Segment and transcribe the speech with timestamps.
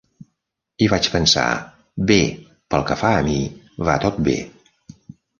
[0.85, 1.43] I vaig pensar,
[2.11, 2.17] "Bé,
[2.75, 3.35] pel que fa a mi
[3.91, 4.35] va tot bé.